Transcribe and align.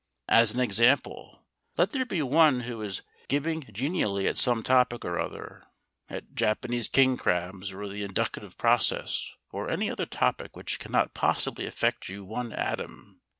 As 0.29 0.51
an 0.51 0.59
example, 0.59 1.45
let 1.77 1.91
there 1.91 2.07
be 2.07 2.23
one 2.23 2.61
who 2.61 2.81
is 2.81 3.03
gibing 3.29 3.65
genially 3.71 4.25
at 4.27 4.35
some 4.35 4.63
topic 4.63 5.05
or 5.05 5.19
other, 5.19 5.61
at 6.09 6.33
Japanese 6.33 6.87
king 6.87 7.17
crabs, 7.17 7.71
or 7.71 7.87
the 7.87 8.01
inductive 8.03 8.57
process, 8.57 9.31
or 9.51 9.69
any 9.69 9.91
other 9.91 10.07
topic 10.07 10.55
which 10.55 10.79
cannot 10.79 11.13
possibly 11.13 11.67
affect 11.67 12.09
you 12.09 12.25
one 12.25 12.51
atom. 12.51 13.21